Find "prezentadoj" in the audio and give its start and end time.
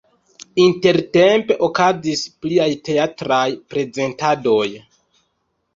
3.73-4.69